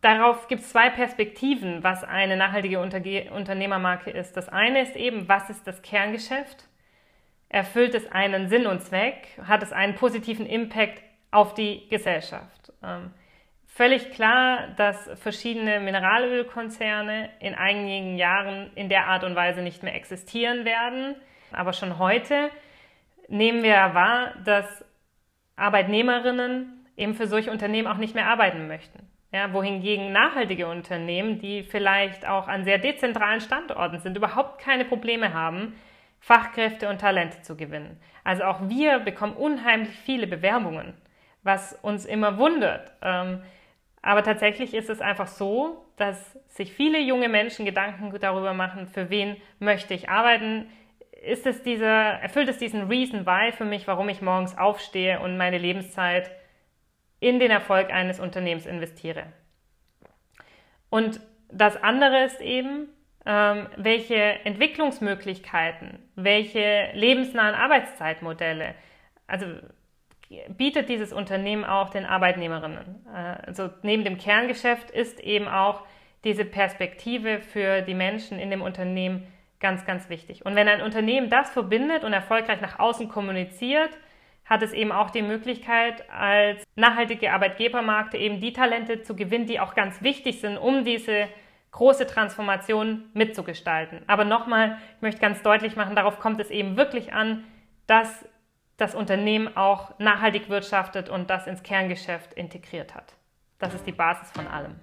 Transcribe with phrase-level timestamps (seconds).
[0.00, 4.36] darauf gibt es zwei Perspektiven, was eine nachhaltige Unterge Unternehmermarke ist.
[4.36, 6.66] Das eine ist eben, was ist das Kerngeschäft?
[7.48, 9.28] Erfüllt es einen Sinn und Zweck?
[9.42, 12.72] Hat es einen positiven Impact auf die Gesellschaft?
[12.82, 13.10] Ähm,
[13.66, 19.94] völlig klar, dass verschiedene Mineralölkonzerne in einigen Jahren in der Art und Weise nicht mehr
[19.94, 21.16] existieren werden.
[21.52, 22.50] Aber schon heute
[23.28, 24.84] nehmen wir wahr, dass
[25.56, 29.10] Arbeitnehmerinnen eben für solche Unternehmen auch nicht mehr arbeiten möchten.
[29.32, 35.32] Ja, wohingegen nachhaltige Unternehmen, die vielleicht auch an sehr dezentralen Standorten sind, überhaupt keine Probleme
[35.32, 35.76] haben,
[36.18, 38.00] Fachkräfte und Talente zu gewinnen.
[38.24, 40.94] Also auch wir bekommen unheimlich viele Bewerbungen,
[41.44, 42.92] was uns immer wundert.
[43.02, 43.42] Ähm,
[44.02, 49.10] aber tatsächlich ist es einfach so, dass sich viele junge Menschen Gedanken darüber machen, für
[49.10, 50.68] wen möchte ich arbeiten.
[51.22, 55.36] Ist es dieser, erfüllt es diesen Reason Why für mich, warum ich morgens aufstehe und
[55.36, 56.30] meine Lebenszeit
[57.20, 59.24] in den Erfolg eines Unternehmens investiere.
[60.88, 61.20] Und
[61.52, 62.88] das andere ist eben,
[63.26, 68.74] ähm, welche Entwicklungsmöglichkeiten, welche lebensnahen Arbeitszeitmodelle,
[69.26, 69.46] also
[70.48, 73.06] bietet dieses Unternehmen auch den Arbeitnehmerinnen.
[73.12, 75.82] Äh, also neben dem Kerngeschäft ist eben auch
[76.24, 79.26] diese Perspektive für die Menschen in dem Unternehmen
[79.58, 80.46] ganz, ganz wichtig.
[80.46, 83.90] Und wenn ein Unternehmen das verbindet und erfolgreich nach außen kommuniziert,
[84.50, 89.60] hat es eben auch die Möglichkeit, als nachhaltige Arbeitgebermarkte eben die Talente zu gewinnen, die
[89.60, 91.28] auch ganz wichtig sind, um diese
[91.70, 94.02] große Transformation mitzugestalten.
[94.08, 97.44] Aber nochmal, ich möchte ganz deutlich machen, darauf kommt es eben wirklich an,
[97.86, 98.28] dass
[98.76, 103.14] das Unternehmen auch nachhaltig wirtschaftet und das ins Kerngeschäft integriert hat.
[103.60, 104.80] Das ist die Basis von allem.